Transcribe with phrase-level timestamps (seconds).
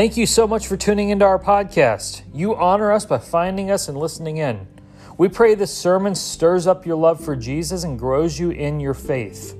[0.00, 2.22] Thank you so much for tuning into our podcast.
[2.32, 4.66] You honor us by finding us and listening in.
[5.18, 8.94] We pray this sermon stirs up your love for Jesus and grows you in your
[8.94, 9.54] faith.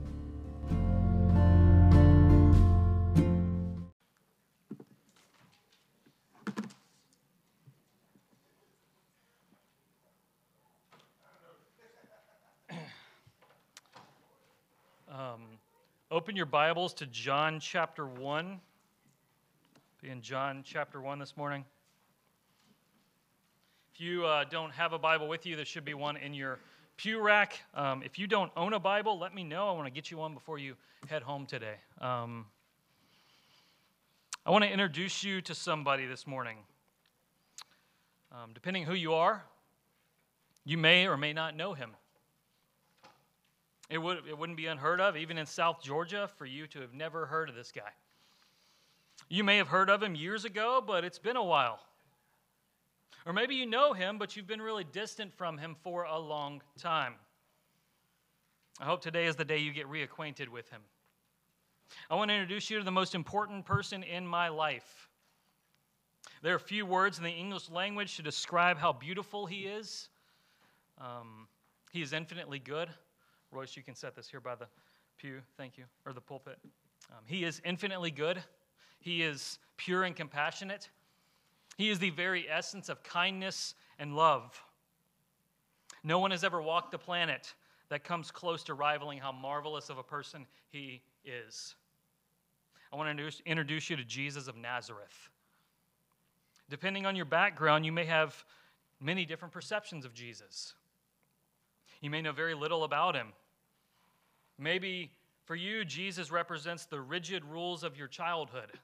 [15.12, 15.42] Um,
[16.10, 18.58] open your Bibles to John chapter 1.
[20.02, 21.62] In John chapter 1 this morning.
[23.92, 26.58] If you uh, don't have a Bible with you, there should be one in your
[26.96, 27.60] pew rack.
[27.74, 29.68] Um, if you don't own a Bible, let me know.
[29.68, 30.74] I want to get you one before you
[31.06, 31.74] head home today.
[32.00, 32.46] Um,
[34.46, 36.56] I want to introduce you to somebody this morning.
[38.32, 39.44] Um, depending who you are,
[40.64, 41.90] you may or may not know him.
[43.90, 46.94] It, would, it wouldn't be unheard of, even in South Georgia, for you to have
[46.94, 47.90] never heard of this guy.
[49.32, 51.78] You may have heard of him years ago, but it's been a while.
[53.24, 56.60] Or maybe you know him, but you've been really distant from him for a long
[56.76, 57.14] time.
[58.80, 60.80] I hope today is the day you get reacquainted with him.
[62.10, 65.08] I want to introduce you to the most important person in my life.
[66.42, 70.08] There are few words in the English language to describe how beautiful he is.
[70.98, 71.46] Um,
[71.92, 72.88] he is infinitely good.
[73.52, 74.66] Royce, you can set this here by the
[75.18, 76.58] pew, thank you, or the pulpit.
[77.10, 78.42] Um, he is infinitely good.
[79.00, 80.88] He is pure and compassionate.
[81.76, 84.62] He is the very essence of kindness and love.
[86.04, 87.54] No one has ever walked the planet
[87.88, 91.74] that comes close to rivaling how marvelous of a person he is.
[92.92, 95.28] I want to introduce you to Jesus of Nazareth.
[96.68, 98.44] Depending on your background, you may have
[99.00, 100.74] many different perceptions of Jesus.
[102.00, 103.28] You may know very little about him.
[104.58, 105.10] Maybe
[105.44, 108.78] for you, Jesus represents the rigid rules of your childhood.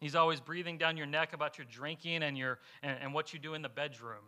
[0.00, 3.38] He's always breathing down your neck about your drinking and, your, and, and what you
[3.38, 4.24] do in the bedroom.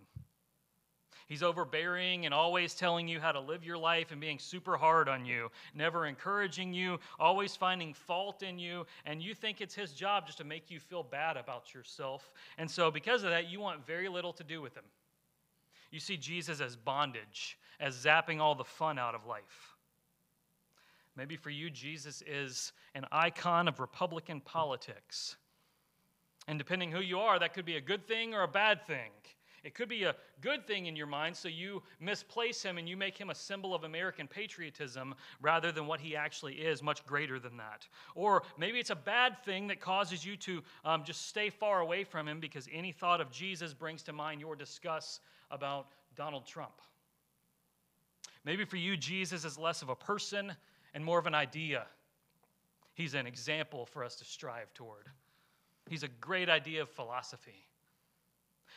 [1.27, 5.11] He's overbearing and always telling you how to live your life and being super hard
[5.11, 9.93] on you, never encouraging you, always finding fault in you, and you think it's his
[9.93, 12.33] job just to make you feel bad about yourself.
[12.57, 14.85] And so, because of that, you want very little to do with him.
[15.91, 19.77] You see Jesus as bondage, as zapping all the fun out of life.
[21.15, 25.37] Maybe for you, Jesus is an icon of Republican politics.
[26.49, 29.11] And depending who you are, that could be a good thing or a bad thing.
[29.65, 32.97] It could be a good thing in your mind, so you misplace him and you
[32.97, 37.39] make him a symbol of American patriotism rather than what he actually is, much greater
[37.39, 37.87] than that.
[38.15, 42.03] Or maybe it's a bad thing that causes you to um, just stay far away
[42.03, 45.21] from him because any thought of Jesus brings to mind your disgust
[45.51, 46.81] about Donald Trump.
[48.45, 50.55] Maybe for you, Jesus is less of a person
[50.95, 51.87] and more of an idea.
[52.95, 55.09] He's an example for us to strive toward.
[55.89, 57.67] He's a great idea of philosophy.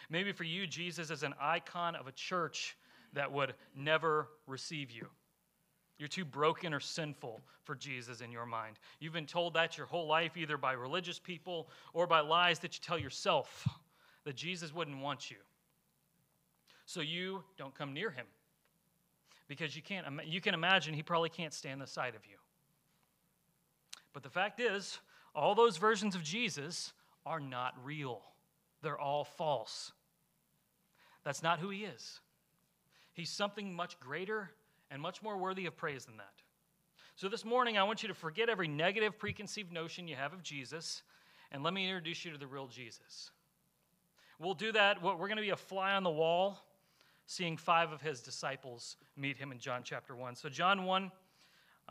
[0.10, 2.76] Maybe for you, Jesus is an icon of a church
[3.14, 5.08] that would never receive you.
[5.98, 8.80] You're too broken or sinful for Jesus in your mind.
[9.00, 12.74] You've been told that your whole life, either by religious people or by lies that
[12.76, 13.68] you tell yourself,
[14.24, 15.38] that Jesus wouldn't want you.
[16.86, 18.26] So you don't come near him
[19.48, 22.38] because you, can't, you can imagine he probably can't stand the sight of you.
[24.14, 25.00] But the fact is,
[25.36, 26.94] all those versions of Jesus
[27.26, 28.22] are not real,
[28.82, 29.92] they're all false.
[31.24, 32.20] That's not who he is.
[33.14, 34.50] He's something much greater
[34.90, 36.34] and much more worthy of praise than that.
[37.16, 40.42] So, this morning, I want you to forget every negative preconceived notion you have of
[40.42, 41.04] Jesus,
[41.52, 43.30] and let me introduce you to the real Jesus.
[44.40, 45.04] We'll do that.
[45.04, 46.66] We're going to be a fly on the wall
[47.28, 50.36] seeing five of his disciples meet him in John chapter 1.
[50.36, 51.12] So, John 1, I'm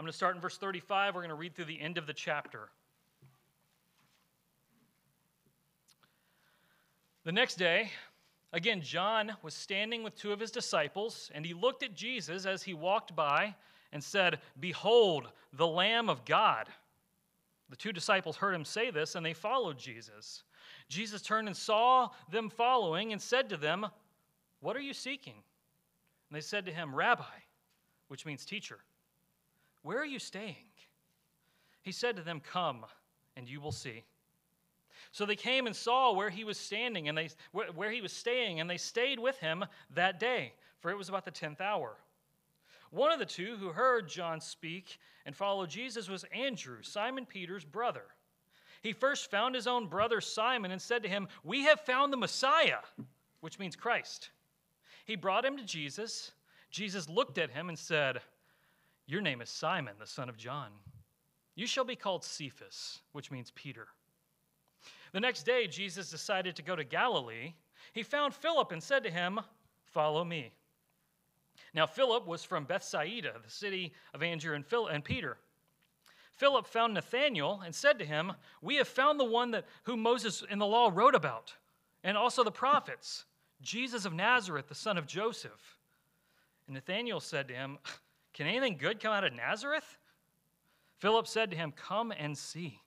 [0.04, 1.14] going to start in verse 35.
[1.14, 2.68] We're going to read through the end of the chapter.
[7.24, 7.90] The next day,
[8.52, 12.62] again, John was standing with two of his disciples, and he looked at Jesus as
[12.62, 13.54] he walked by
[13.92, 16.68] and said, Behold, the Lamb of God.
[17.68, 20.42] The two disciples heard him say this, and they followed Jesus.
[20.88, 23.86] Jesus turned and saw them following and said to them,
[24.60, 25.34] what are you seeking?
[25.34, 27.24] And they said to him, Rabbi,
[28.08, 28.78] which means teacher,
[29.82, 30.56] where are you staying?
[31.82, 32.84] He said to them, Come,
[33.36, 34.04] and you will see.
[35.12, 38.60] So they came and saw where he was standing and they where he was staying,
[38.60, 39.64] and they stayed with him
[39.94, 41.96] that day, for it was about the tenth hour.
[42.90, 47.64] One of the two who heard John speak and followed Jesus was Andrew, Simon Peter's
[47.64, 48.04] brother.
[48.82, 52.16] He first found his own brother Simon and said to him, We have found the
[52.16, 52.78] Messiah,
[53.40, 54.30] which means Christ.
[55.04, 56.32] He brought him to Jesus.
[56.70, 58.20] Jesus looked at him and said,
[59.06, 60.70] Your name is Simon, the son of John.
[61.54, 63.88] You shall be called Cephas, which means Peter.
[65.12, 67.54] The next day, Jesus decided to go to Galilee.
[67.92, 69.40] He found Philip and said to him,
[69.84, 70.52] Follow me.
[71.74, 75.38] Now, Philip was from Bethsaida, the city of Andrew and, Phil- and Peter.
[76.32, 80.42] Philip found Nathanael and said to him, We have found the one that, whom Moses
[80.48, 81.54] in the law wrote about,
[82.02, 83.24] and also the prophets,
[83.60, 85.76] Jesus of Nazareth, the son of Joseph.
[86.66, 87.78] And Nathanael said to him,
[88.32, 89.98] Can anything good come out of Nazareth?
[90.98, 92.80] Philip said to him, Come and see.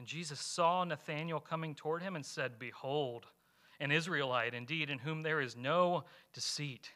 [0.00, 3.26] And Jesus saw Nathanael coming toward him and said, Behold,
[3.80, 6.90] an Israelite indeed, in whom there is no deceit.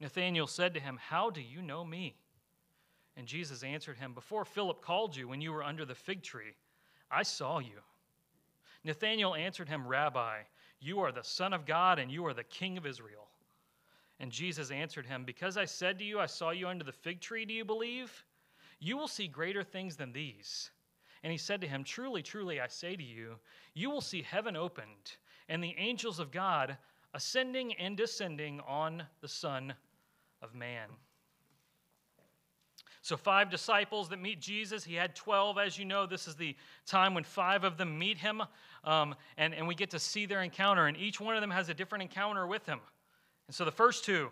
[0.00, 2.16] Nathanael said to him, How do you know me?
[3.14, 6.54] And Jesus answered him, Before Philip called you, when you were under the fig tree,
[7.10, 7.82] I saw you.
[8.84, 10.38] Nathanael answered him, Rabbi,
[10.80, 13.28] you are the Son of God, and you are the King of Israel.
[14.18, 17.20] And Jesus answered him, Because I said to you, I saw you under the fig
[17.20, 18.24] tree, do you believe?
[18.80, 20.70] You will see greater things than these.
[21.24, 23.36] And he said to him, Truly, truly, I say to you,
[23.72, 25.16] you will see heaven opened,
[25.48, 26.76] and the angels of God
[27.14, 29.72] ascending and descending on the Son
[30.42, 30.88] of Man.
[33.00, 34.84] So, five disciples that meet Jesus.
[34.84, 36.06] He had 12, as you know.
[36.06, 36.54] This is the
[36.86, 38.42] time when five of them meet him,
[38.84, 40.86] um, and, and we get to see their encounter.
[40.86, 42.80] And each one of them has a different encounter with him.
[43.46, 44.30] And so, the first two,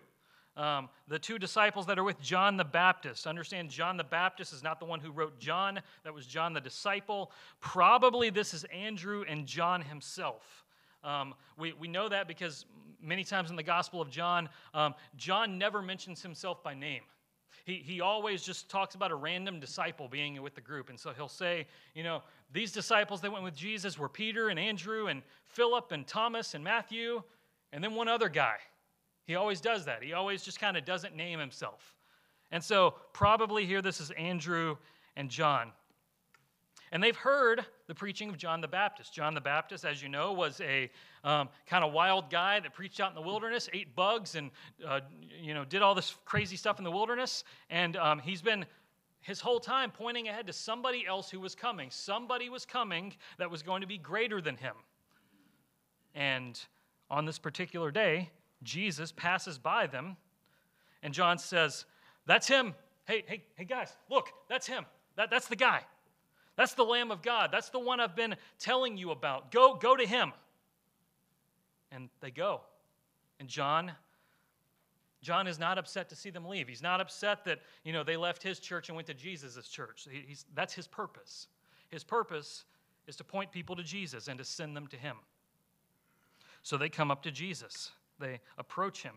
[0.56, 3.26] um, the two disciples that are with John the Baptist.
[3.26, 6.60] Understand, John the Baptist is not the one who wrote John, that was John the
[6.60, 7.32] disciple.
[7.60, 10.64] Probably this is Andrew and John himself.
[11.02, 12.66] Um, we, we know that because
[13.00, 17.02] many times in the Gospel of John, um, John never mentions himself by name.
[17.64, 20.90] He, he always just talks about a random disciple being with the group.
[20.90, 22.22] And so he'll say, you know,
[22.52, 26.62] these disciples that went with Jesus were Peter and Andrew and Philip and Thomas and
[26.64, 27.22] Matthew,
[27.72, 28.56] and then one other guy.
[29.26, 30.02] He always does that.
[30.02, 31.94] He always just kind of doesn't name himself.
[32.50, 34.76] And so probably here this is Andrew
[35.16, 35.72] and John.
[36.92, 39.14] And they've heard the preaching of John the Baptist.
[39.14, 40.90] John the Baptist, as you know, was a
[41.24, 44.50] um, kind of wild guy that preached out in the wilderness, ate bugs, and
[44.86, 45.00] uh,
[45.40, 47.44] you know did all this crazy stuff in the wilderness.
[47.70, 48.66] And um, he's been
[49.20, 51.88] his whole time pointing ahead to somebody else who was coming.
[51.90, 54.74] Somebody was coming that was going to be greater than him.
[56.14, 56.60] And
[57.10, 58.30] on this particular day,
[58.62, 60.16] Jesus passes by them,
[61.02, 61.84] and John says,
[62.26, 62.74] "That's him.
[63.06, 64.86] Hey, hey, hey, guys, look, that's him.
[65.16, 65.84] That, that's the guy."
[66.56, 67.50] That's the Lamb of God.
[67.50, 69.50] That's the one I've been telling you about.
[69.50, 70.32] Go, go to him.
[71.90, 72.60] And they go.
[73.40, 73.92] And John,
[75.22, 76.68] John is not upset to see them leave.
[76.68, 80.06] He's not upset that, you know, they left his church and went to Jesus' church.
[80.10, 81.48] He's, that's his purpose.
[81.88, 82.64] His purpose
[83.06, 85.16] is to point people to Jesus and to send them to him.
[86.62, 87.90] So they come up to Jesus.
[88.18, 89.14] They approach him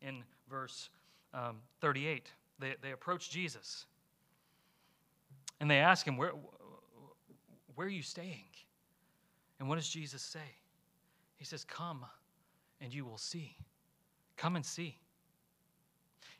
[0.00, 0.90] in verse
[1.34, 2.30] um, 38.
[2.58, 3.86] They, they approach Jesus.
[5.60, 6.32] And they ask him, Where,
[7.74, 8.44] where are you staying?
[9.58, 10.40] And what does Jesus say?
[11.36, 12.04] He says, Come
[12.80, 13.56] and you will see.
[14.36, 14.98] Come and see.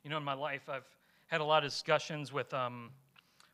[0.02, 0.88] You know, in my life, I've
[1.28, 2.90] had a lot of discussions with, um,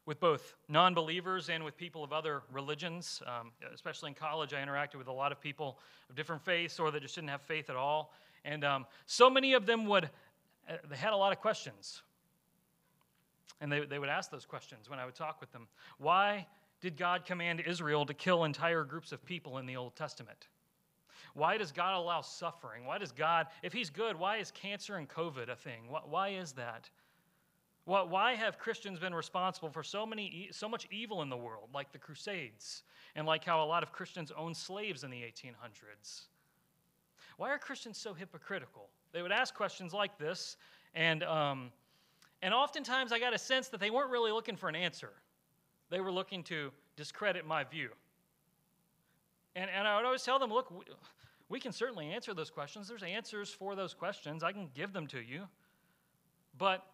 [0.06, 3.22] with both non believers and with people of other religions.
[3.26, 5.78] Um, especially in college, I interacted with a lot of people
[6.08, 8.14] of different faiths or that just didn't have faith at all.
[8.44, 10.04] And um, so many of them would,
[10.68, 12.02] uh, they had a lot of questions.
[13.60, 15.66] And they, they would ask those questions when I would talk with them.
[15.98, 16.46] Why
[16.80, 20.48] did God command Israel to kill entire groups of people in the Old Testament?
[21.34, 22.86] Why does God allow suffering?
[22.86, 25.88] Why does God, if He's good, why is cancer and COVID a thing?
[25.88, 26.88] Why is that?
[27.84, 31.90] Why have Christians been responsible for so, many, so much evil in the world, like
[31.90, 32.82] the Crusades,
[33.14, 36.26] and like how a lot of Christians owned slaves in the 1800s?
[37.38, 38.90] Why are Christians so hypocritical?
[39.12, 40.56] They would ask questions like this,
[40.94, 41.70] and, um,
[42.42, 45.12] and oftentimes I got a sense that they weren't really looking for an answer.
[45.88, 47.90] They were looking to discredit my view.
[49.54, 50.84] And, and I would always tell them, look, we,
[51.48, 52.88] we can certainly answer those questions.
[52.88, 54.42] There's answers for those questions.
[54.42, 55.44] I can give them to you.
[56.58, 56.84] But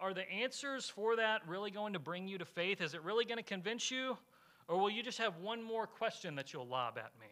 [0.00, 2.82] are the answers for that really going to bring you to faith?
[2.82, 4.18] Is it really going to convince you?
[4.68, 7.26] Or will you just have one more question that you'll lob at me?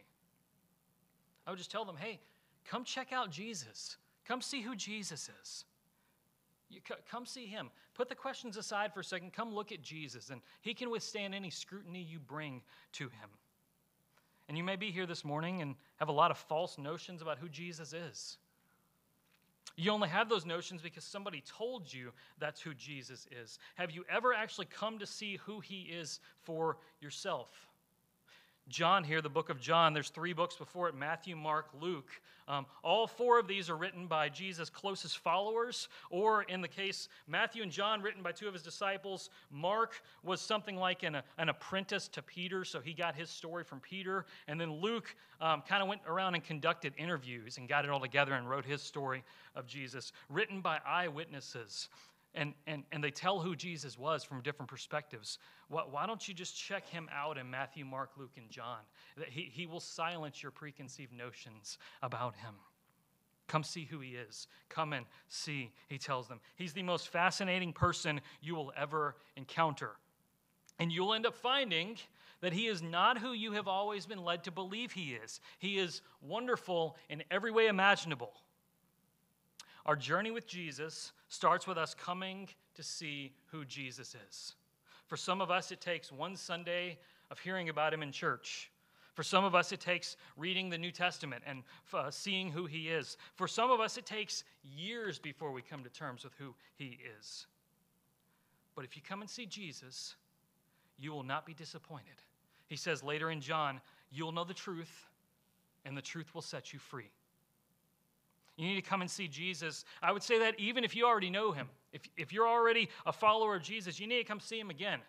[1.47, 2.19] I would just tell them, hey,
[2.69, 3.97] come check out Jesus.
[4.27, 5.65] Come see who Jesus is.
[6.69, 7.71] You come see him.
[7.95, 9.33] Put the questions aside for a second.
[9.33, 12.61] Come look at Jesus, and he can withstand any scrutiny you bring
[12.93, 13.31] to him.
[14.49, 17.39] And you may be here this morning and have a lot of false notions about
[17.39, 18.39] who Jesus is.
[19.77, 23.59] You only have those notions because somebody told you that's who Jesus is.
[23.75, 27.67] Have you ever actually come to see who he is for yourself?
[28.69, 32.11] John here, the book of John, there's three books before it Matthew, Mark, Luke.
[32.49, 37.09] Um, all four of these are written by Jesus' closest followers, or in the case,
[37.29, 39.31] Matthew and John, written by two of his disciples.
[39.51, 43.81] Mark was something like an, an apprentice to Peter, so he got his story from
[43.81, 44.27] Peter.
[44.49, 48.01] And then Luke um, kind of went around and conducted interviews and got it all
[48.01, 49.23] together and wrote his story
[49.55, 51.89] of Jesus, written by eyewitnesses
[52.37, 55.39] and, and, and they tell who Jesus was from different perspectives.
[55.69, 58.81] Why, why don't you just check him out in Matthew, Mark, Luke, and John?
[59.29, 62.55] He, he will silence your preconceived notions about him.
[63.49, 64.49] Come see who he is.
[64.69, 66.41] Come and see, he tells them.
[66.57, 69.93] He's the most fascinating person you will ever encounter.
[70.79, 71.97] And you'll end up finding
[72.43, 75.41] that he is not who you have always been led to believe he is.
[75.59, 78.33] He is wonderful in every way imaginable.
[79.87, 84.55] Our journey with Jesus starts with us coming to see who Jesus is.
[85.07, 86.99] For some of us, it takes one Sunday
[87.31, 88.71] of hearing about him in church.
[89.15, 91.63] For some of us, it takes reading the New Testament and
[91.95, 93.17] uh, seeing who he is.
[93.37, 96.99] For some of us, it takes years before we come to terms with who he
[97.19, 97.47] is.
[98.75, 100.17] But if you come and see Jesus,
[100.99, 102.23] you will not be disappointed.
[102.67, 105.07] He says later in John, You'll know the truth,
[105.85, 107.11] and the truth will set you free.
[108.57, 109.85] You need to come and see Jesus.
[110.03, 113.13] I would say that even if you already know him, if, if you're already a
[113.13, 115.01] follower of Jesus, you need to come see him again.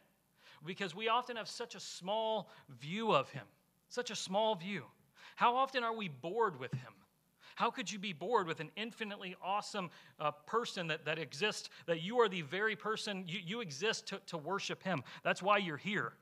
[0.65, 2.49] Because we often have such a small
[2.81, 3.45] view of him,
[3.89, 4.83] such a small view.
[5.35, 6.93] How often are we bored with him?
[7.55, 9.89] How could you be bored with an infinitely awesome
[10.19, 14.19] uh, person that, that exists, that you are the very person, you, you exist to,
[14.27, 15.03] to worship him?
[15.23, 16.13] That's why you're here.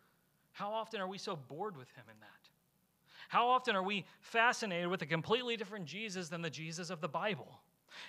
[0.51, 2.35] How often are we so bored with him in that?
[3.29, 7.08] How often are we fascinated with a completely different Jesus than the Jesus of the
[7.08, 7.60] Bible?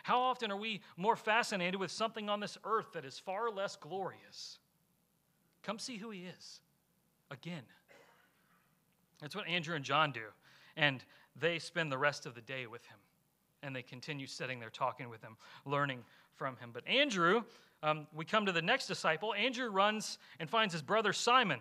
[0.03, 3.77] How often are we more fascinated with something on this earth that is far less
[3.77, 4.59] glorious?
[5.63, 6.61] Come see who he is
[7.31, 7.63] again.
[9.21, 10.25] That's what Andrew and John do.
[10.77, 11.03] And
[11.39, 12.99] they spend the rest of the day with him.
[13.63, 16.05] And they continue sitting there talking with him, learning
[16.37, 16.71] from him.
[16.73, 17.43] But Andrew,
[17.83, 19.35] um, we come to the next disciple.
[19.35, 21.61] Andrew runs and finds his brother Simon.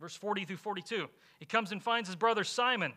[0.00, 1.08] Verse 40 through 42.
[1.38, 2.94] He comes and finds his brother Simon,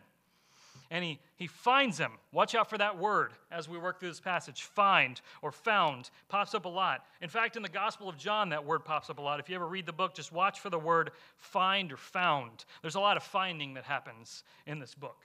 [0.90, 2.12] and he, he finds him.
[2.32, 4.62] Watch out for that word as we work through this passage.
[4.62, 7.04] Find or found pops up a lot.
[7.20, 9.38] In fact, in the Gospel of John, that word pops up a lot.
[9.38, 12.64] If you ever read the book, just watch for the word find or found.
[12.80, 15.20] There's a lot of finding that happens in this book.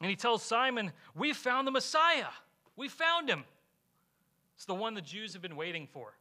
[0.00, 2.28] And he tells Simon, We found the Messiah.
[2.76, 3.44] We found him.
[4.56, 6.14] It's the one the Jews have been waiting for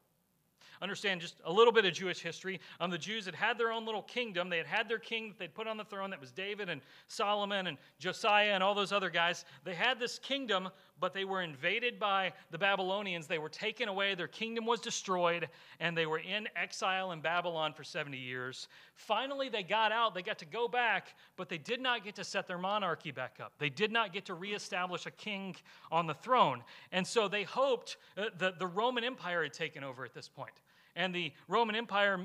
[0.82, 2.60] understand just a little bit of Jewish history.
[2.80, 4.50] Um, the Jews had had their own little kingdom.
[4.50, 6.10] They had had their king that they'd put on the throne.
[6.10, 9.46] That was David and Solomon and Josiah and all those other guys.
[9.64, 13.28] They had this kingdom, but they were invaded by the Babylonians.
[13.28, 14.16] They were taken away.
[14.16, 18.68] Their kingdom was destroyed, and they were in exile in Babylon for 70 years.
[18.96, 20.14] Finally, they got out.
[20.14, 23.40] They got to go back, but they did not get to set their monarchy back
[23.42, 23.54] up.
[23.60, 25.56] They did not get to reestablish a king
[25.92, 26.64] on the throne.
[26.92, 30.54] And so they hoped uh, the, the Roman Empire had taken over at this point
[30.96, 32.20] and the Roman Empire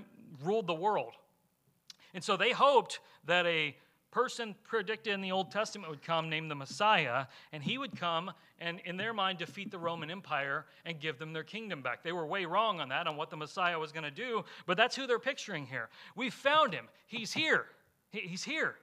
[0.44, 1.12] ruled the world.
[2.14, 3.76] And so they hoped that a
[4.10, 8.32] person predicted in the Old Testament would come named the Messiah, and he would come
[8.58, 12.02] and, in their mind, defeat the Roman Empire and give them their kingdom back.
[12.02, 14.76] They were way wrong on that, on what the Messiah was going to do, but
[14.76, 15.88] that's who they're picturing here.
[16.16, 16.88] We found him.
[17.06, 17.66] He's here.
[18.10, 18.74] He's here.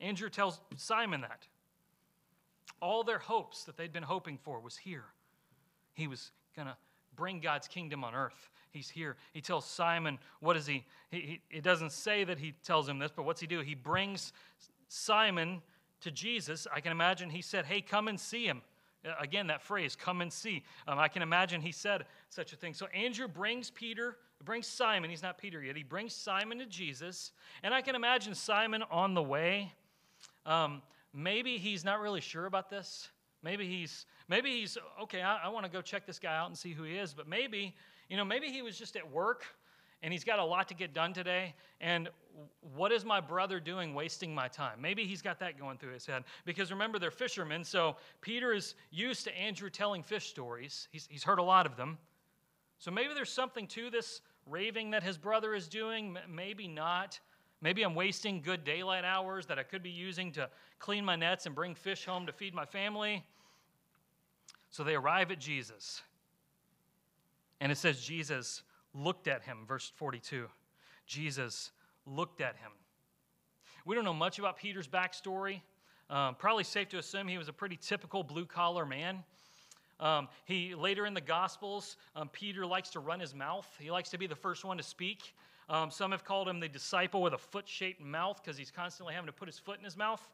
[0.00, 1.46] Andrew tells Simon that.
[2.80, 5.04] All their hopes that they'd been hoping for was here.
[5.92, 6.76] He was going to
[7.14, 9.16] bring God's kingdom on earth he's here.
[9.32, 10.84] He tells Simon, what is he?
[11.10, 13.60] he, he it doesn't say that he tells him this, but what's he do?
[13.60, 14.32] He brings
[14.88, 15.62] Simon
[16.00, 16.66] to Jesus.
[16.74, 18.62] I can imagine he said, Hey, come and see him.
[19.04, 20.62] Uh, again, that phrase, come and see.
[20.86, 22.74] Um, I can imagine he said such a thing.
[22.74, 25.10] So Andrew brings Peter, brings Simon.
[25.10, 25.76] He's not Peter yet.
[25.76, 27.32] He brings Simon to Jesus.
[27.62, 29.72] And I can imagine Simon on the way.
[30.44, 30.82] Um,
[31.14, 33.08] maybe he's not really sure about this.
[33.42, 36.58] Maybe he's, maybe he's, okay, I, I want to go check this guy out and
[36.58, 37.14] see who he is.
[37.14, 37.74] But maybe
[38.10, 39.44] you know, maybe he was just at work
[40.02, 41.54] and he's got a lot to get done today.
[41.80, 42.08] And
[42.74, 44.80] what is my brother doing wasting my time?
[44.80, 46.24] Maybe he's got that going through his head.
[46.44, 47.62] Because remember, they're fishermen.
[47.62, 51.76] So Peter is used to Andrew telling fish stories, he's, he's heard a lot of
[51.76, 51.98] them.
[52.78, 56.16] So maybe there's something to this raving that his brother is doing.
[56.28, 57.20] Maybe not.
[57.60, 60.48] Maybe I'm wasting good daylight hours that I could be using to
[60.78, 63.24] clean my nets and bring fish home to feed my family.
[64.70, 66.02] So they arrive at Jesus.
[67.60, 68.62] And it says Jesus
[68.94, 70.46] looked at him, verse 42.
[71.06, 71.72] Jesus
[72.06, 72.72] looked at him.
[73.84, 75.60] We don't know much about Peter's backstory.
[76.08, 79.22] Um, probably safe to assume he was a pretty typical blue collar man.
[80.00, 83.68] Um, he later in the Gospels, um, Peter likes to run his mouth.
[83.78, 85.34] He likes to be the first one to speak.
[85.68, 89.26] Um, some have called him the disciple with a foot-shaped mouth because he's constantly having
[89.26, 90.28] to put his foot in his mouth.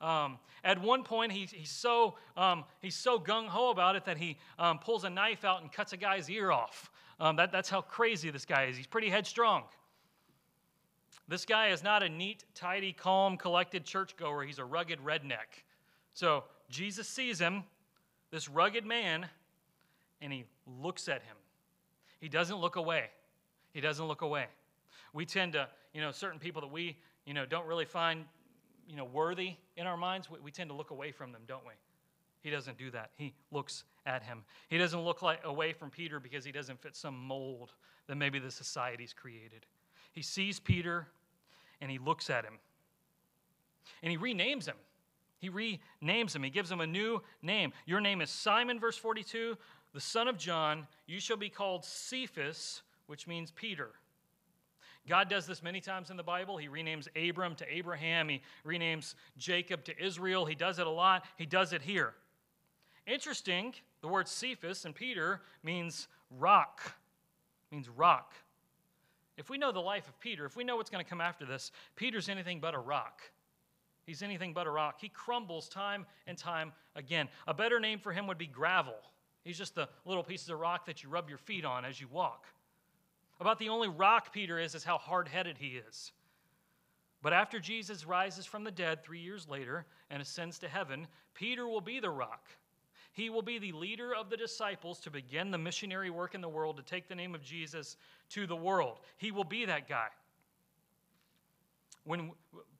[0.00, 4.18] Um, at one point, he, he's so um, he's so gung ho about it that
[4.18, 6.90] he um, pulls a knife out and cuts a guy's ear off.
[7.20, 8.76] that, that's how crazy this guy is.
[8.76, 9.64] He's pretty headstrong.
[11.26, 14.44] This guy is not a neat, tidy, calm, collected churchgoer.
[14.44, 15.64] He's a rugged redneck.
[16.12, 17.64] So Jesus sees him,
[18.30, 19.26] this rugged man,
[20.20, 20.44] and he
[20.82, 21.36] looks at him.
[22.20, 23.06] He doesn't look away.
[23.72, 24.46] He doesn't look away.
[25.12, 28.24] We tend to, you know, certain people that we, you know, don't really find,
[28.88, 31.64] you know, worthy in our minds, we, we tend to look away from them, don't
[31.66, 31.72] we?
[32.42, 33.10] He doesn't do that.
[33.16, 34.44] He looks at him.
[34.68, 37.72] He doesn't look like away from Peter because he doesn't fit some mold
[38.06, 39.64] that maybe the society's created.
[40.12, 41.08] He sees Peter
[41.80, 42.58] and he looks at him.
[44.02, 44.76] And he renames him.
[45.38, 46.42] He renames him.
[46.42, 47.72] He gives him a new name.
[47.86, 49.56] Your name is Simon, verse 42,
[49.92, 50.86] the son of John.
[51.06, 53.90] You shall be called Cephas, which means Peter.
[55.08, 56.56] God does this many times in the Bible.
[56.56, 60.44] He renames Abram to Abraham, he renames Jacob to Israel.
[60.44, 61.24] He does it a lot.
[61.36, 62.14] He does it here.
[63.06, 66.80] Interesting, the word Cephas and Peter means rock.
[67.70, 68.32] Means rock.
[69.36, 71.44] If we know the life of Peter, if we know what's going to come after
[71.44, 73.20] this, Peter's anything but a rock.
[74.06, 75.00] He's anything but a rock.
[75.00, 77.28] He crumbles time and time again.
[77.46, 78.94] A better name for him would be gravel.
[79.44, 82.08] He's just the little pieces of rock that you rub your feet on as you
[82.08, 82.46] walk.
[83.40, 86.12] About the only rock Peter is is how hard headed he is.
[87.22, 91.66] But after Jesus rises from the dead three years later and ascends to heaven, Peter
[91.66, 92.48] will be the rock.
[93.12, 96.48] He will be the leader of the disciples to begin the missionary work in the
[96.48, 97.96] world, to take the name of Jesus
[98.30, 98.98] to the world.
[99.16, 100.08] He will be that guy.
[102.04, 102.32] When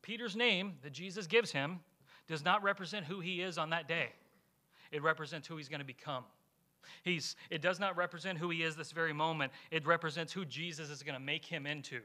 [0.03, 1.81] Peter's name that Jesus gives him
[2.27, 4.11] does not represent who he is on that day,
[4.93, 6.25] it represents who he's going to become.
[7.03, 10.91] He's, it does not represent who he is this very moment, it represents who Jesus
[10.91, 12.01] is going to make him into.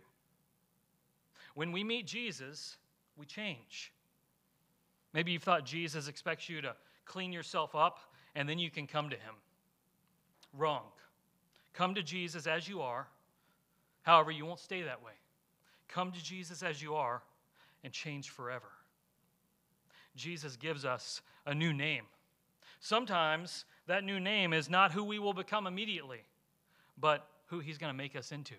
[1.56, 2.78] When we meet Jesus,
[3.18, 3.92] we change.
[5.14, 8.00] Maybe you thought Jesus expects you to clean yourself up
[8.36, 9.36] and then you can come to him.
[10.54, 10.84] Wrong.
[11.74, 13.08] Come to Jesus as you are.
[14.04, 15.14] However, you won't stay that way.
[15.88, 17.22] Come to Jesus as you are
[17.84, 18.70] and change forever.
[20.16, 22.04] Jesus gives us a new name.
[22.80, 26.20] Sometimes that new name is not who we will become immediately,
[27.00, 28.54] but who he's going to make us into.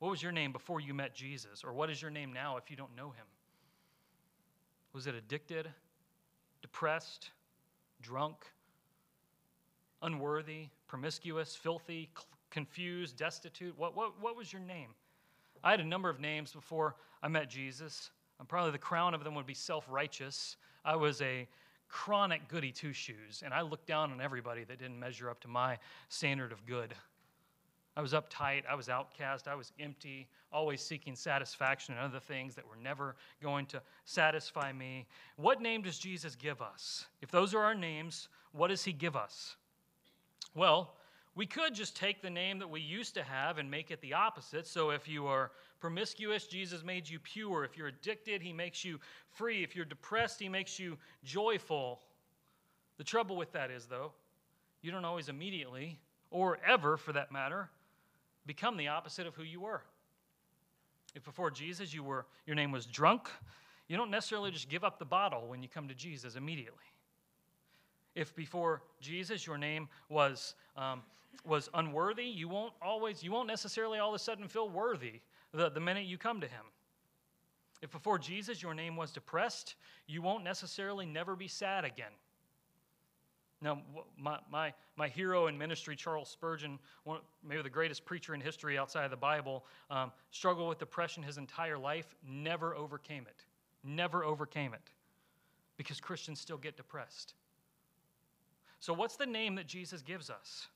[0.00, 1.62] What was your name before you met Jesus?
[1.62, 3.24] Or what is your name now if you don't know him?
[4.92, 5.68] Was it addicted,
[6.62, 7.30] depressed,
[8.02, 8.44] drunk,
[10.02, 12.10] unworthy, promiscuous, filthy,
[12.50, 13.78] confused, destitute?
[13.78, 14.90] What, what, what was your name?
[15.62, 18.10] I had a number of names before I met Jesus.
[18.40, 20.56] And probably the crown of them would be self righteous.
[20.84, 21.46] I was a
[21.88, 25.48] chronic goody two shoes, and I looked down on everybody that didn't measure up to
[25.48, 26.94] my standard of good.
[27.96, 32.54] I was uptight, I was outcast, I was empty, always seeking satisfaction in other things
[32.54, 35.06] that were never going to satisfy me.
[35.36, 37.06] What name does Jesus give us?
[37.22, 39.56] If those are our names, what does he give us?
[40.54, 40.94] Well,
[41.34, 44.14] we could just take the name that we used to have and make it the
[44.14, 44.66] opposite.
[44.66, 47.64] So if you are promiscuous, Jesus made you pure.
[47.64, 48.98] If you're addicted, he makes you
[49.30, 49.62] free.
[49.62, 52.00] If you're depressed, he makes you joyful.
[52.98, 54.12] The trouble with that is, though,
[54.82, 55.98] you don't always immediately,
[56.30, 57.68] or ever for that matter,
[58.46, 59.82] become the opposite of who you were.
[61.14, 63.28] If before Jesus you were your name was drunk,
[63.88, 66.84] you don't necessarily just give up the bottle when you come to Jesus immediately.
[68.14, 71.02] If before Jesus your name was um,
[71.44, 75.20] was unworthy, you won't always you won't necessarily all of a sudden feel worthy
[75.56, 76.64] the, the minute you come to him.
[77.82, 79.74] If before Jesus your name was depressed,
[80.06, 82.12] you won't necessarily never be sad again.
[83.62, 83.80] Now,
[84.18, 88.76] my, my, my hero in ministry, Charles Spurgeon, one, maybe the greatest preacher in history
[88.76, 93.44] outside of the Bible, um, struggled with depression his entire life, never overcame it.
[93.82, 94.90] Never overcame it.
[95.78, 97.34] Because Christians still get depressed.
[98.78, 100.66] So, what's the name that Jesus gives us?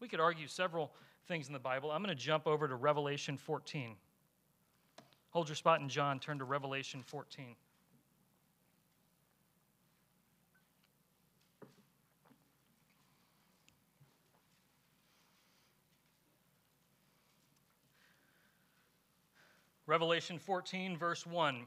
[0.00, 0.92] We could argue several
[1.28, 1.90] things in the Bible.
[1.90, 3.94] I'm going to jump over to Revelation 14.
[5.30, 7.54] Hold your spot in John, turn to Revelation 14.
[19.86, 21.66] Revelation 14, verse 1.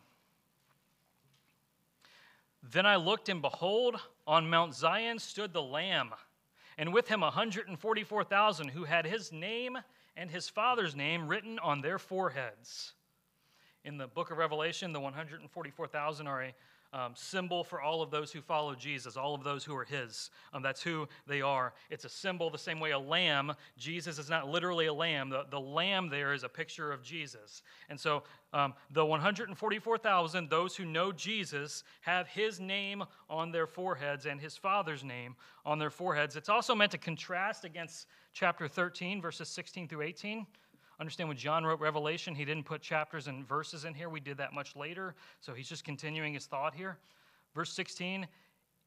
[2.71, 3.95] Then I looked, and behold,
[4.27, 6.11] on Mount Zion stood the Lamb,
[6.81, 9.77] and with him 144,000 who had his name
[10.17, 12.93] and his father's name written on their foreheads.
[13.85, 16.55] In the book of Revelation, the 144,000 are a
[16.93, 20.29] um, symbol for all of those who follow Jesus, all of those who are His.
[20.53, 21.73] Um, that's who they are.
[21.89, 25.29] It's a symbol the same way a lamb, Jesus is not literally a lamb.
[25.29, 27.63] The, the lamb there is a picture of Jesus.
[27.89, 28.23] And so
[28.53, 34.57] um, the 144,000, those who know Jesus, have His name on their foreheads and His
[34.57, 36.35] Father's name on their foreheads.
[36.35, 40.45] It's also meant to contrast against chapter 13, verses 16 through 18.
[41.01, 44.07] Understand when John wrote Revelation, he didn't put chapters and verses in here.
[44.07, 45.15] We did that much later.
[45.39, 46.99] So he's just continuing his thought here.
[47.55, 48.27] Verse 16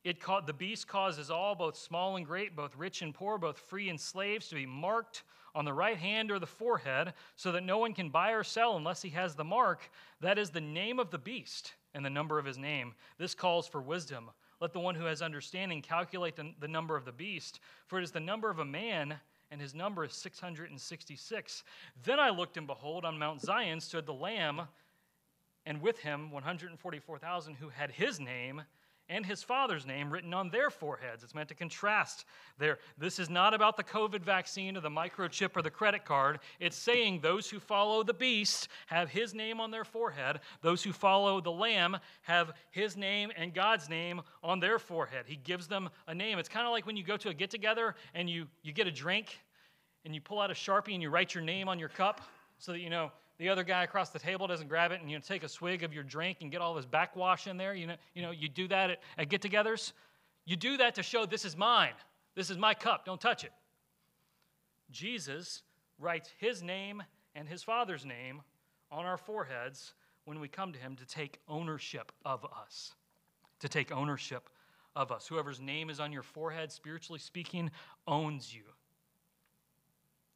[0.04, 3.88] it the beast causes all, both small and great, both rich and poor, both free
[3.88, 5.24] and slaves, to be marked
[5.54, 8.76] on the right hand or the forehead, so that no one can buy or sell
[8.76, 9.90] unless he has the mark.
[10.20, 12.94] That is the name of the beast and the number of his name.
[13.16, 14.30] This calls for wisdom.
[14.60, 18.04] Let the one who has understanding calculate the, the number of the beast, for it
[18.04, 19.14] is the number of a man
[19.54, 21.62] and his number is 666.
[22.02, 24.62] Then I looked, and behold, on Mount Zion stood the Lamb,
[25.64, 28.62] and with him 144,000 who had his name
[29.08, 31.22] and his father's name written on their foreheads.
[31.22, 32.24] It's meant to contrast
[32.58, 32.78] there.
[32.96, 36.38] This is not about the COVID vaccine or the microchip or the credit card.
[36.58, 40.40] It's saying those who follow the beast have his name on their forehead.
[40.62, 45.24] Those who follow the lamb have his name and God's name on their forehead.
[45.26, 46.38] He gives them a name.
[46.38, 48.86] It's kind of like when you go to a get together and you, you get
[48.86, 49.38] a drink
[50.04, 52.20] and you pull out a Sharpie and you write your name on your cup
[52.58, 55.16] so that you know the other guy across the table doesn't grab it and you
[55.16, 57.74] know, take a swig of your drink and get all this backwash in there.
[57.74, 59.92] You know, you know, you do that at, at get togethers.
[60.44, 61.94] You do that to show this is mine.
[62.34, 63.04] This is my cup.
[63.04, 63.52] Don't touch it.
[64.90, 65.62] Jesus
[65.98, 67.02] writes his name
[67.34, 68.42] and his father's name
[68.90, 69.94] on our foreheads
[70.24, 72.94] when we come to him to take ownership of us.
[73.60, 74.48] To take ownership
[74.94, 75.26] of us.
[75.26, 77.70] Whoever's name is on your forehead, spiritually speaking,
[78.06, 78.62] owns you.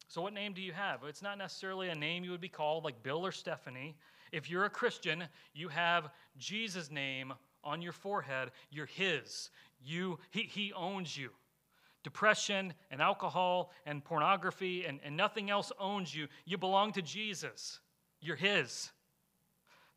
[0.09, 1.01] So, what name do you have?
[1.03, 3.95] It's not necessarily a name you would be called like Bill or Stephanie.
[4.31, 7.31] If you're a Christian, you have Jesus' name
[7.63, 8.49] on your forehead.
[8.71, 9.51] You're His.
[9.79, 11.29] You, he, he owns you.
[12.03, 16.27] Depression and alcohol and pornography and, and nothing else owns you.
[16.43, 17.79] You belong to Jesus.
[18.19, 18.89] You're His.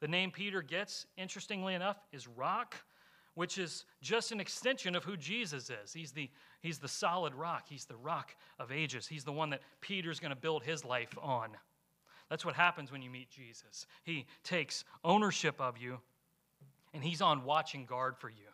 [0.00, 2.76] The name Peter gets, interestingly enough, is rock
[3.34, 5.92] which is just an extension of who Jesus is.
[5.92, 6.28] He's the,
[6.60, 9.06] he's the solid rock, he's the rock of ages.
[9.06, 11.50] He's the one that Peter's going to build his life on.
[12.28, 13.86] That's what happens when you meet Jesus.
[14.04, 15.98] He takes ownership of you,
[16.94, 18.48] and he's on watch and guard for you.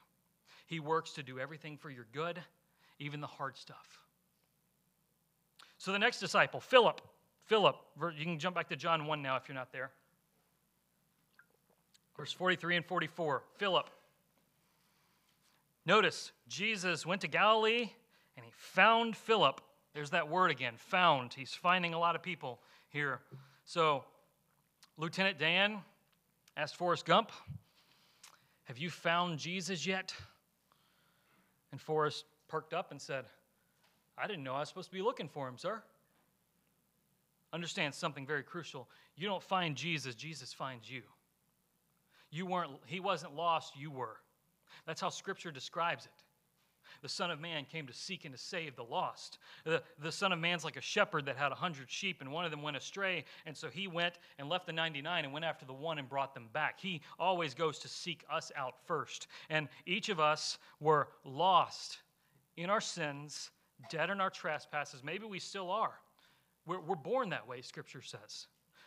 [0.67, 2.41] He works to do everything for your good,
[2.99, 3.99] even the hard stuff.
[5.79, 7.01] So the next disciple, Philip.
[7.47, 7.77] Philip,
[8.17, 9.91] you can jump back to John 1 now if you're not there.
[12.17, 13.43] Verse 43 and 44.
[13.57, 13.88] Philip
[15.88, 17.88] Notice, Jesus went to Galilee
[18.37, 19.62] and he found Philip.
[19.94, 21.33] There's that word again, found.
[21.33, 23.20] He's finding a lot of people here.
[23.64, 24.05] So,
[24.98, 25.79] Lieutenant Dan
[26.59, 27.33] asked Forrest Gump,
[28.64, 30.14] Have you found Jesus yet?
[31.72, 33.24] And Forrest perked up and said,
[34.18, 35.83] I didn't know I was supposed to be looking for him, sir.
[37.51, 38.90] Understand something very crucial.
[39.16, 41.01] You don't find Jesus, Jesus finds you.
[42.31, 44.18] You weren't, he wasn't lost, you were.
[44.88, 46.24] That's how Scripture describes it.
[47.03, 49.37] The Son of Man came to seek and to save the lost.
[49.66, 52.46] The, the Son of Man's like a shepherd that had a hundred sheep, and one
[52.46, 53.27] of them went astray.
[53.44, 56.33] And so he went and left the 99 and went after the one and brought
[56.33, 56.81] them back.
[56.81, 59.27] He always goes to seek us out first.
[59.51, 61.98] And each of us were lost
[62.57, 63.51] in our sins,
[63.90, 65.05] dead in our trespasses.
[65.05, 66.01] Maybe we still are.
[66.66, 68.46] We're, we're born that way, Scripture says.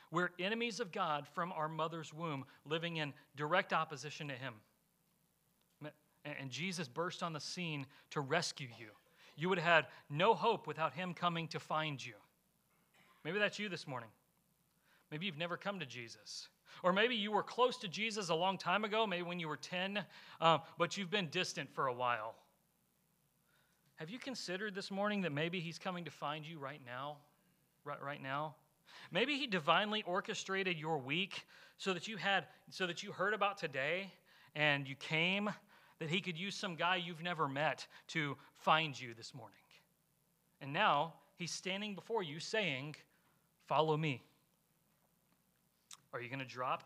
[0.10, 4.56] We're enemies of God from our mother's womb, living in direct opposition to Him
[6.26, 8.90] and Jesus burst on the scene to rescue you.
[9.36, 12.14] You would have had no hope without him coming to find you.
[13.24, 14.10] Maybe that's you this morning.
[15.12, 16.48] Maybe you've never come to Jesus.
[16.84, 19.58] Or maybe you were close to Jesus a long time ago, maybe when you were
[19.58, 20.04] 10,
[20.40, 22.36] uh, but you've been distant for a while.
[23.96, 27.18] Have you considered this morning that maybe he's coming to find you right now?
[27.84, 28.56] Right, right now?
[29.12, 31.46] Maybe he divinely orchestrated your week
[31.78, 34.12] so that you had so that you heard about today
[34.56, 35.50] and you came
[36.02, 39.54] that he could use some guy you've never met to find you this morning.
[40.60, 42.96] And now he's standing before you saying,
[43.68, 44.24] Follow me.
[46.12, 46.84] Are you going to drop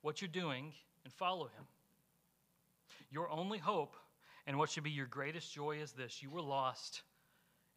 [0.00, 0.72] what you're doing
[1.04, 1.66] and follow him?
[3.10, 3.94] Your only hope
[4.46, 7.02] and what should be your greatest joy is this you were lost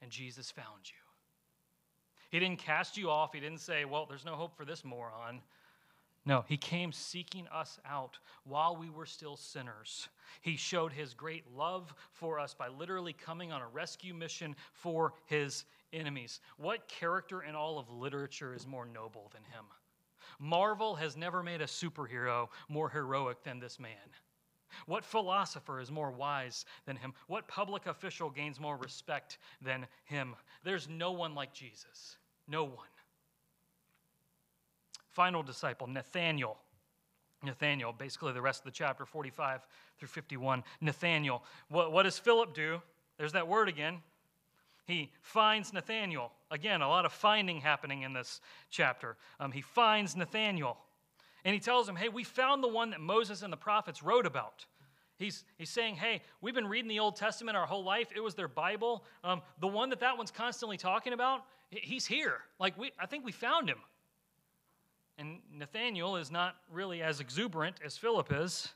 [0.02, 0.98] and Jesus found you.
[2.30, 3.34] He didn't cast you off.
[3.34, 5.42] He didn't say, Well, there's no hope for this moron.
[6.26, 10.10] No, he came seeking us out while we were still sinners.
[10.42, 15.14] He showed his great love for us by literally coming on a rescue mission for
[15.26, 16.42] his enemies.
[16.58, 19.66] What character in all of literature is more noble than him?
[20.40, 23.92] Marvel has never made a superhero more heroic than this man.
[24.86, 27.14] What philosopher is more wise than him?
[27.28, 30.36] What public official gains more respect than him?
[30.64, 32.18] There's no one like Jesus.
[32.48, 32.88] No one.
[35.12, 36.58] Final disciple, Nathaniel.
[37.44, 39.66] Nathaniel, basically the rest of the chapter, 45
[39.98, 40.64] through 51.
[40.82, 41.44] Nathaniel.
[41.70, 42.82] What, what does Philip do?
[43.18, 44.00] There's that word again.
[44.86, 46.32] He finds Nathaniel.
[46.52, 49.18] Again, a lot of finding happening in this chapter.
[49.40, 50.78] Um, he finds Nathaniel.
[51.46, 54.26] And he tells him, Hey, we found the one that Moses and the prophets wrote
[54.26, 54.66] about.
[55.18, 58.08] He's, he's saying, Hey, we've been reading the Old Testament our whole life.
[58.16, 59.04] It was their Bible.
[59.24, 62.40] Um, the one that that one's constantly talking about, he's here.
[62.60, 63.78] Like, we, I think we found him.
[65.20, 68.70] And Nathaniel is not really as exuberant as Philip is.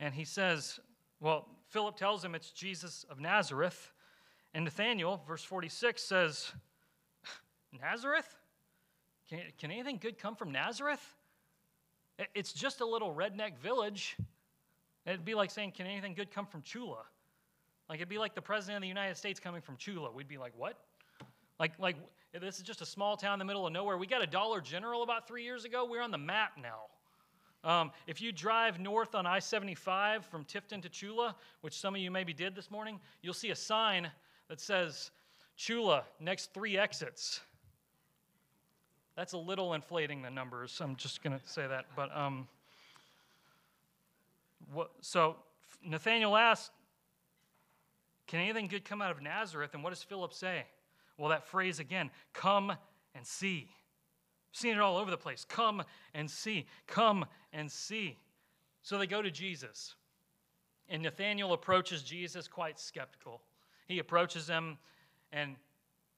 [0.00, 0.78] And he says,
[1.18, 3.90] Well, Philip tells him it's Jesus of Nazareth.
[4.52, 6.52] And Nathaniel, verse 46, says,
[7.80, 8.36] Nazareth?
[9.30, 11.02] Can, can anything good come from Nazareth?
[12.34, 14.18] It's just a little redneck village.
[15.06, 17.02] It'd be like saying, Can anything good come from Chula?
[17.88, 20.12] Like, it'd be like the president of the United States coming from Chula.
[20.12, 20.76] We'd be like, What?
[21.58, 21.96] Like, like
[22.40, 23.98] this is just a small town in the middle of nowhere.
[23.98, 25.84] We got a Dollar General about three years ago.
[25.84, 26.84] We're on the map now.
[27.64, 32.00] Um, if you drive north on I 75 from Tifton to Chula, which some of
[32.00, 34.10] you maybe did this morning, you'll see a sign
[34.48, 35.10] that says,
[35.56, 37.40] Chula, next three exits.
[39.14, 40.80] That's a little inflating the numbers.
[40.80, 41.84] I'm just going to say that.
[41.94, 42.48] But um,
[44.72, 45.36] what, so
[45.84, 46.72] Nathaniel asked,
[48.26, 49.74] Can anything good come out of Nazareth?
[49.74, 50.64] And what does Philip say?
[51.22, 52.72] Well, that phrase again, come
[53.14, 53.68] and see.
[54.50, 55.44] I've seen it all over the place.
[55.44, 56.66] Come and see.
[56.88, 58.18] Come and see.
[58.82, 59.94] So they go to Jesus.
[60.88, 63.40] And Nathaniel approaches Jesus quite skeptical.
[63.86, 64.78] He approaches him,
[65.32, 65.54] and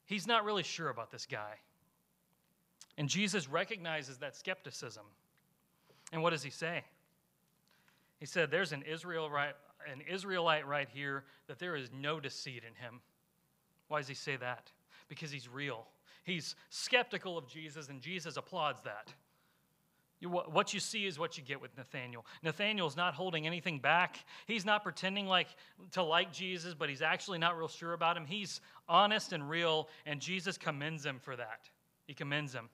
[0.07, 1.57] he's not really sure about this guy.
[2.97, 5.05] And Jesus recognizes that skepticism.
[6.15, 6.83] And what does he say?
[8.21, 9.53] He said, There's an Israelite,
[9.87, 13.03] an Israelite right here that there is no deceit in him.
[13.89, 14.73] Why does he say that?
[15.09, 15.87] Because he's real.
[16.25, 19.13] He's skeptical of Jesus, and Jesus applauds that.
[20.23, 22.25] What you see is what you get with Nathaniel.
[22.43, 24.17] Nathaniel's not holding anything back.
[24.47, 25.49] He's not pretending like
[25.93, 28.25] to like Jesus, but he's actually not real sure about him.
[28.25, 31.69] He's honest and real, and Jesus commends him for that.
[32.07, 32.71] He commends him.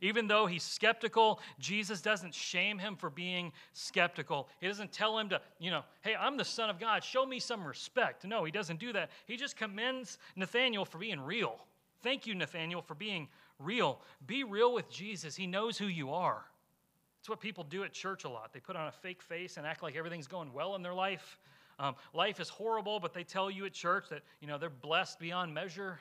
[0.00, 4.48] Even though he's skeptical, Jesus doesn't shame him for being skeptical.
[4.60, 7.40] He doesn't tell him to, you know, hey, I'm the Son of God, show me
[7.40, 8.24] some respect.
[8.24, 9.10] No, he doesn't do that.
[9.26, 11.58] He just commends Nathaniel for being real.
[12.02, 14.00] Thank you, Nathaniel, for being real.
[14.26, 15.34] Be real with Jesus.
[15.34, 16.44] He knows who you are.
[17.20, 18.52] It's what people do at church a lot.
[18.52, 21.38] They put on a fake face and act like everything's going well in their life.
[21.78, 25.18] Um, life is horrible, but they tell you at church that you know they're blessed
[25.18, 25.98] beyond measure.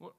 [0.00, 0.14] Well,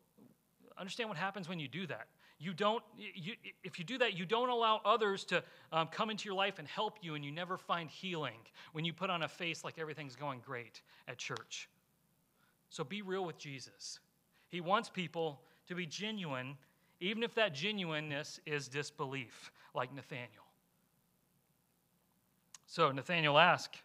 [0.78, 2.08] understand what happens when you do that.
[2.44, 6.26] You don't, you, if you do that, you don't allow others to um, come into
[6.26, 8.36] your life and help you, and you never find healing
[8.74, 11.70] when you put on a face like everything's going great at church.
[12.70, 14.00] So be real with Jesus.
[14.50, 16.58] He wants people to be genuine,
[17.00, 20.44] even if that genuineness is disbelief, like Nathaniel.
[22.68, 23.78] So Nathaniel asked,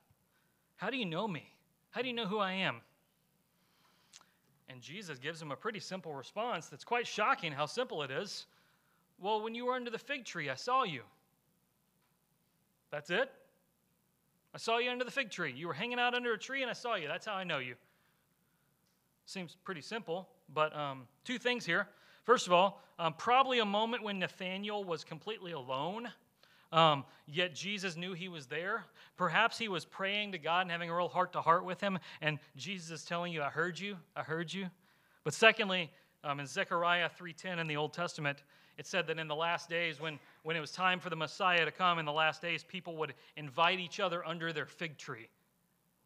[0.75, 1.45] How do you know me?
[1.91, 2.81] How do you know who I am?
[4.69, 8.47] And Jesus gives him a pretty simple response that's quite shocking how simple it is.
[9.19, 11.03] Well, when you were under the fig tree, I saw you.
[12.91, 13.31] That's it?
[14.55, 15.53] I saw you under the fig tree.
[15.55, 17.09] You were hanging out under a tree and I saw you.
[17.09, 17.75] That's how I know you.
[19.27, 21.89] Seems pretty simple, but um, two things here.
[22.25, 26.09] First of all, um, probably a moment when Nathaniel was completely alone
[26.73, 28.85] um, yet Jesus knew he was there.
[29.17, 31.99] Perhaps he was praying to God and having a real heart to heart with him,
[32.21, 34.67] and Jesus is telling you, I heard you, I heard you.
[35.25, 35.91] But secondly,
[36.25, 38.43] um, in Zechariah 3.10 in the Old Testament,
[38.77, 41.65] it said that in the last days, when, when it was time for the Messiah
[41.65, 45.29] to come, in the last days, people would invite each other under their fig tree.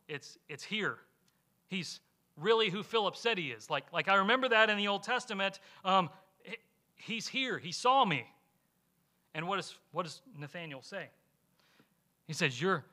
[0.08, 0.96] It's, it's here.
[1.68, 2.00] He's
[2.36, 3.68] really who Philip said he is.
[3.68, 5.60] Like, like I remember that in the Old Testament.
[5.84, 6.08] Um,
[6.96, 7.58] he's here.
[7.58, 8.26] He saw me.
[9.34, 11.08] And what, is, what does Nathaniel say?
[12.26, 12.84] He says, you're,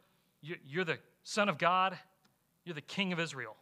[0.42, 1.98] you're the Son of God,
[2.66, 3.56] you're the King of Israel.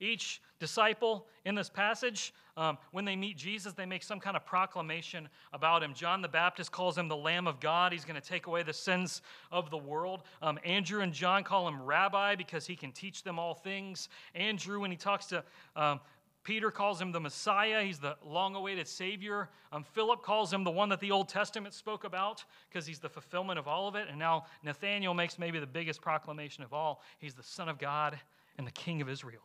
[0.00, 4.44] Each disciple in this passage, um, when they meet Jesus, they make some kind of
[4.44, 5.94] proclamation about him.
[5.94, 7.92] John the Baptist calls him the Lamb of God.
[7.92, 10.22] He's going to take away the sins of the world.
[10.42, 14.08] Um, Andrew and John call him Rabbi because he can teach them all things.
[14.34, 15.44] Andrew, when he talks to
[15.76, 16.00] um,
[16.44, 17.82] Peter calls him the Messiah.
[17.82, 19.48] He's the long awaited Savior.
[19.72, 23.08] Um, Philip calls him the one that the Old Testament spoke about because he's the
[23.08, 24.08] fulfillment of all of it.
[24.10, 28.20] And now Nathaniel makes maybe the biggest proclamation of all he's the Son of God
[28.58, 29.40] and the King of Israel.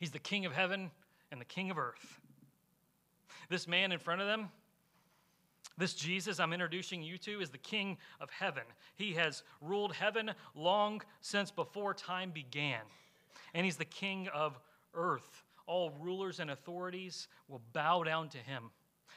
[0.00, 0.90] He's the King of heaven
[1.30, 2.20] and the King of earth.
[3.48, 4.48] This man in front of them,
[5.78, 8.64] This Jesus I'm introducing you to is the King of heaven.
[8.96, 12.80] He has ruled heaven long since before time began,
[13.54, 14.58] and He's the King of
[14.92, 15.43] earth.
[15.66, 18.70] All rulers and authorities will bow down to Him.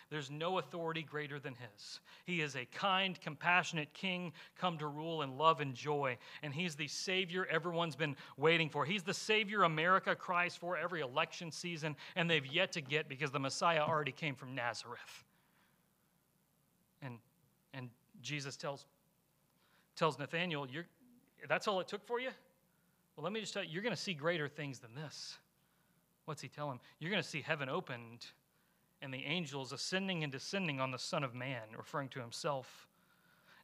[0.10, 2.00] There's no authority greater than his.
[2.26, 6.18] He is a kind, compassionate king come to rule in love and joy.
[6.42, 8.86] And he's the Savior everyone's been waiting for.
[8.86, 13.32] He's the Savior America cries for every election season, and they've yet to get because
[13.32, 15.26] the Messiah already came from Nazareth.
[17.02, 17.18] And,
[17.74, 17.90] and
[18.22, 18.86] Jesus tells,
[19.98, 20.88] tells Nathanael, you're,
[21.50, 22.30] That's all it took for you?
[23.18, 25.38] Well, let me just tell you, you're going to see greater things than this.
[26.28, 26.82] What's he tell him?
[27.00, 28.26] You're going to see heaven opened
[29.02, 32.90] and the angels ascending and descending on the Son of Man, referring to himself.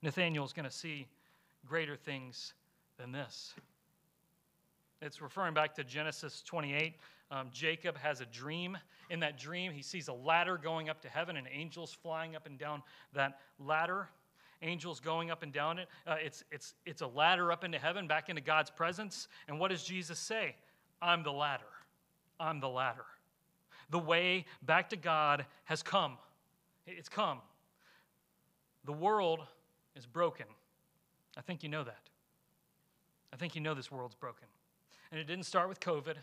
[0.02, 1.08] Nathanael is going to see
[1.65, 2.54] greater things
[2.97, 3.54] than this.
[5.02, 6.95] It's referring back to Genesis 28.
[7.32, 8.78] Um, Jacob has a dream.
[9.10, 12.45] In that dream, he sees a ladder going up to heaven and angels flying up
[12.45, 14.08] and down that ladder.
[14.62, 15.89] Angels going up and down it.
[16.08, 19.28] Uh, it's, it's, it's a ladder up into heaven, back into God's presence.
[19.49, 20.56] And what does Jesus say?
[21.02, 21.65] I'm the ladder.
[22.39, 23.06] I'm the ladder.
[23.89, 26.17] The way back to God has come.
[26.88, 27.39] It's come.
[28.86, 29.41] The world
[29.96, 30.46] is broken.
[31.38, 32.10] I think you know that.
[33.32, 34.48] I think you know this world's broken.
[35.12, 36.15] And it didn't start with COVID,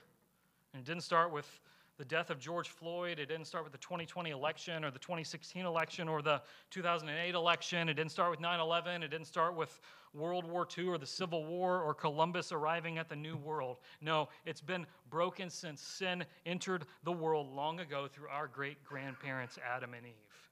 [0.73, 1.61] and it didn't start with
[2.01, 3.19] the death of George Floyd.
[3.19, 7.91] It didn't start with the 2020 election or the 2016 election or the 2008 election.
[7.91, 9.03] It didn't start with 9 11.
[9.03, 9.83] It didn't start with
[10.15, 13.81] World War II or the Civil War or Columbus arriving at the New World.
[14.01, 19.59] No, it's been broken since sin entered the world long ago through our great grandparents,
[19.63, 20.49] Adam and Eve.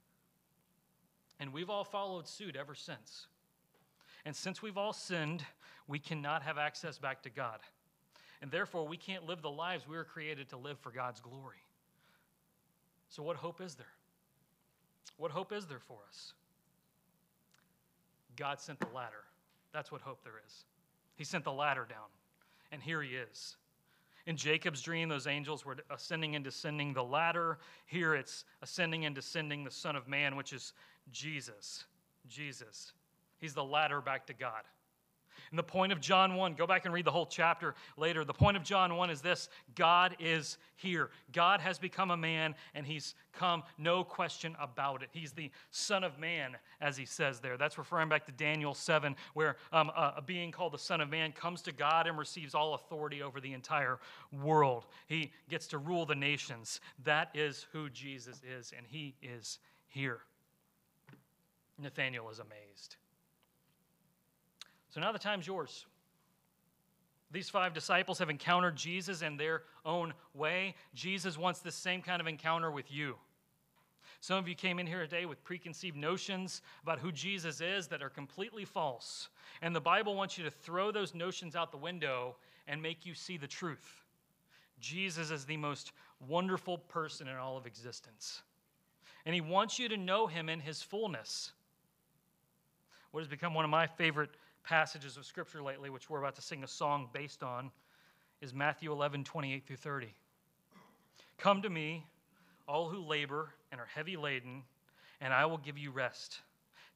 [1.40, 3.26] And we've all followed suit ever since.
[4.26, 5.46] And since we've all sinned,
[5.86, 7.60] we cannot have access back to God.
[8.40, 11.64] And therefore, we can't live the lives we were created to live for God's glory.
[13.08, 13.86] So, what hope is there?
[15.16, 16.34] What hope is there for us?
[18.36, 19.24] God sent the ladder.
[19.72, 20.64] That's what hope there is.
[21.16, 22.06] He sent the ladder down,
[22.70, 23.56] and here he is.
[24.26, 27.58] In Jacob's dream, those angels were ascending and descending the ladder.
[27.86, 30.74] Here it's ascending and descending the Son of Man, which is
[31.10, 31.86] Jesus.
[32.28, 32.92] Jesus.
[33.38, 34.62] He's the ladder back to God.
[35.50, 38.24] And the point of John 1, go back and read the whole chapter later.
[38.24, 41.10] The point of John 1 is this God is here.
[41.32, 45.08] God has become a man, and he's come, no question about it.
[45.12, 47.56] He's the Son of Man, as he says there.
[47.56, 51.10] That's referring back to Daniel 7, where um, a, a being called the Son of
[51.10, 53.98] Man comes to God and receives all authority over the entire
[54.32, 54.86] world.
[55.06, 56.80] He gets to rule the nations.
[57.04, 60.20] That is who Jesus is, and he is here.
[61.78, 62.96] Nathanael is amazed.
[64.90, 65.86] So now the time's yours.
[67.30, 70.74] These five disciples have encountered Jesus in their own way.
[70.94, 73.16] Jesus wants the same kind of encounter with you.
[74.20, 78.02] Some of you came in here today with preconceived notions about who Jesus is that
[78.02, 79.28] are completely false.
[79.62, 83.14] And the Bible wants you to throw those notions out the window and make you
[83.14, 84.04] see the truth.
[84.80, 85.92] Jesus is the most
[86.26, 88.42] wonderful person in all of existence.
[89.24, 91.52] And he wants you to know him in his fullness.
[93.10, 94.30] What has become one of my favorite
[94.68, 97.70] passages of Scripture lately, which we're about to sing a song based on,
[98.42, 100.14] is Matthew 11, 28 through 30.
[101.38, 102.06] Come to me,
[102.68, 104.62] all who labor and are heavy laden,
[105.22, 106.40] and I will give you rest.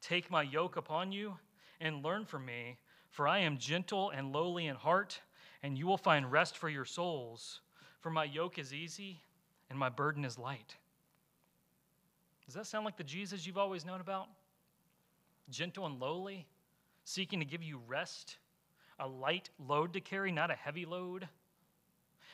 [0.02, 1.34] Take my yoke upon you
[1.80, 2.76] and learn from me,
[3.10, 5.18] for I am gentle and lowly in heart,
[5.62, 7.60] and you will find rest for your souls.
[8.00, 9.22] For my yoke is easy
[9.70, 10.76] and my burden is light.
[12.44, 14.26] Does that sound like the Jesus you've always known about?
[15.48, 16.46] Gentle and lowly?
[17.04, 18.36] Seeking to give you rest,
[18.98, 21.28] a light load to carry, not a heavy load?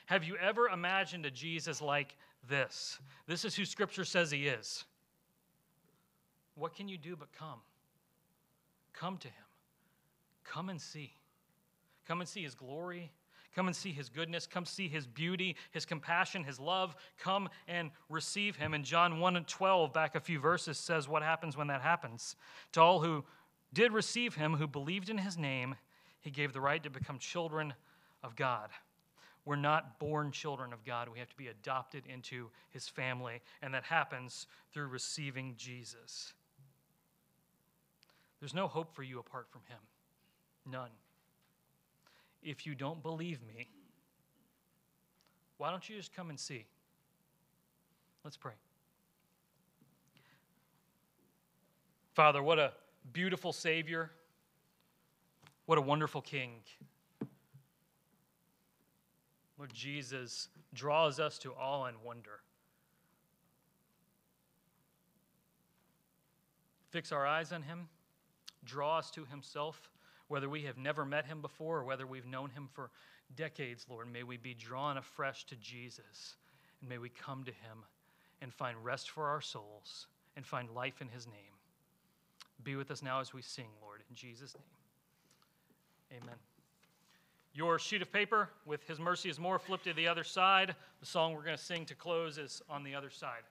[0.07, 2.17] Have you ever imagined a Jesus like
[2.49, 2.99] this?
[3.27, 4.85] This is who Scripture says he is.
[6.55, 7.61] What can you do but come?
[8.93, 9.35] Come to him.
[10.45, 11.13] Come and see.
[12.07, 13.13] Come and see his glory.
[13.55, 14.47] Come and see his goodness.
[14.47, 16.97] Come see his beauty, his compassion, his love.
[17.19, 18.73] Come and receive him.
[18.73, 22.37] And John 1 and 12, back a few verses, says what happens when that happens.
[22.73, 23.25] To all who
[23.73, 25.77] did receive him, who believed in his name,
[26.21, 27.75] he gave the right to become children
[28.23, 28.71] of God.
[29.45, 31.09] We're not born children of God.
[31.09, 36.35] We have to be adopted into his family, and that happens through receiving Jesus.
[38.41, 39.79] There's no hope for you apart from him.
[40.71, 40.91] None.
[42.43, 43.69] If you don't believe me,
[45.57, 46.67] why don't you just come and see?
[48.25, 48.53] Let's pray.
[52.15, 52.73] Father, what a
[53.13, 54.11] beautiful Savior.
[55.67, 56.61] What a wonderful King.
[59.59, 62.41] Lord Jesus draws us to awe and wonder.
[66.91, 67.89] fix our eyes on him,
[68.65, 69.91] draw us to himself,
[70.29, 72.91] whether we have never met him before or whether we've known him for
[73.37, 74.13] decades, Lord.
[74.13, 76.37] May we be drawn afresh to Jesus,
[76.81, 77.85] and may we come to him
[78.41, 80.07] and find rest for our souls
[80.37, 81.58] and find life in his name.
[82.65, 86.21] Be with us now as we sing, Lord, in Jesus' name.
[86.23, 86.37] Amen.
[87.55, 90.75] Your sheet of paper with His Mercy is More flipped to the other side.
[91.01, 93.43] The song we're going to sing to close is on the other side.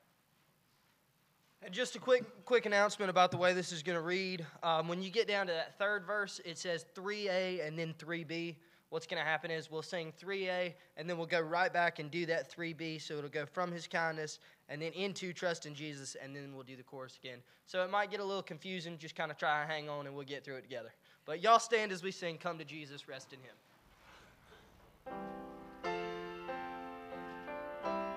[1.64, 4.46] And just a quick quick announcement about the way this is going to read.
[4.62, 8.56] Um, when you get down to that third verse, it says 3A and then 3B.
[8.90, 12.10] What's going to happen is we'll sing 3A and then we'll go right back and
[12.10, 13.02] do that 3B.
[13.02, 16.64] So it'll go from His kindness and then into trust in Jesus, and then we'll
[16.64, 17.40] do the chorus again.
[17.66, 18.98] So it might get a little confusing.
[18.98, 20.94] Just kind of try and hang on, and we'll get through it together.
[21.26, 23.56] But y'all stand as we sing, Come to Jesus, rest in Him.